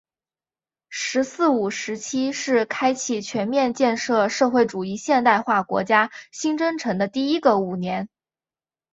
[0.89, 8.09] “十四五”时期是开启全面建设社会主义现代化国家新征程的第一个五年。